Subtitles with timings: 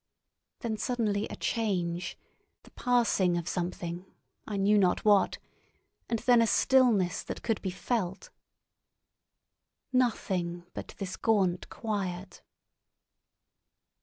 [0.61, 2.17] Then suddenly a change,
[2.63, 8.31] the passing of something—I knew not what—and then a stillness that could be felt.
[9.93, 12.41] Nothing but this gaunt quiet.